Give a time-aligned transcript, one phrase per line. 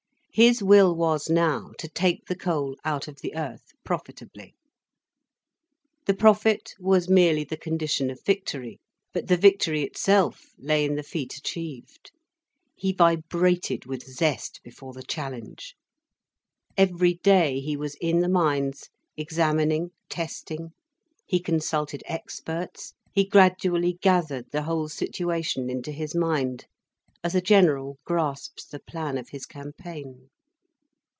[0.33, 4.55] His will was now, to take the coal out of the earth, profitably.
[6.05, 8.79] The profit was merely the condition of victory,
[9.11, 12.11] but the victory itself lay in the feat achieved.
[12.77, 15.75] He vibrated with zest before the challenge.
[16.77, 18.87] Every day he was in the mines,
[19.17, 20.69] examining, testing,
[21.25, 26.67] he consulted experts, he gradually gathered the whole situation into his mind,
[27.23, 30.27] as a general grasps the plan of his campaign.